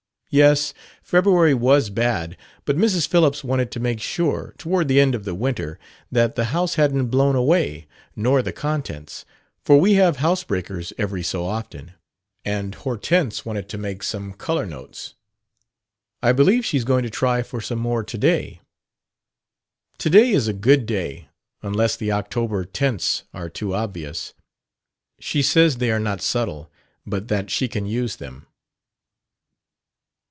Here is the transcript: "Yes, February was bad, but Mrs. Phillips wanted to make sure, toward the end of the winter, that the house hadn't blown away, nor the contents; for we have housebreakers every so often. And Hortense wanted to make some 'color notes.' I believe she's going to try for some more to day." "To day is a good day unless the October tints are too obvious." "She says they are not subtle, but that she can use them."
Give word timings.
"Yes, 0.33 0.73
February 1.03 1.53
was 1.53 1.89
bad, 1.89 2.37
but 2.63 2.77
Mrs. 2.77 3.05
Phillips 3.05 3.43
wanted 3.43 3.69
to 3.71 3.81
make 3.81 3.99
sure, 3.99 4.55
toward 4.57 4.87
the 4.87 5.01
end 5.01 5.13
of 5.13 5.25
the 5.25 5.35
winter, 5.35 5.77
that 6.09 6.35
the 6.37 6.45
house 6.55 6.75
hadn't 6.75 7.07
blown 7.07 7.35
away, 7.35 7.85
nor 8.15 8.41
the 8.41 8.53
contents; 8.53 9.25
for 9.65 9.77
we 9.77 9.95
have 9.95 10.19
housebreakers 10.19 10.93
every 10.97 11.21
so 11.21 11.45
often. 11.45 11.95
And 12.45 12.75
Hortense 12.75 13.43
wanted 13.43 13.67
to 13.67 13.77
make 13.77 14.03
some 14.03 14.31
'color 14.31 14.65
notes.' 14.65 15.15
I 16.23 16.31
believe 16.31 16.65
she's 16.65 16.85
going 16.85 17.03
to 17.03 17.09
try 17.09 17.43
for 17.43 17.59
some 17.59 17.79
more 17.79 18.01
to 18.05 18.17
day." 18.17 18.61
"To 19.97 20.09
day 20.09 20.29
is 20.31 20.47
a 20.47 20.53
good 20.53 20.85
day 20.85 21.27
unless 21.61 21.97
the 21.97 22.13
October 22.13 22.63
tints 22.63 23.23
are 23.33 23.49
too 23.49 23.73
obvious." 23.73 24.33
"She 25.19 25.41
says 25.41 25.75
they 25.79 25.91
are 25.91 25.99
not 25.99 26.21
subtle, 26.21 26.71
but 27.05 27.27
that 27.27 27.49
she 27.49 27.67
can 27.67 27.85
use 27.85 28.15
them." 28.15 28.45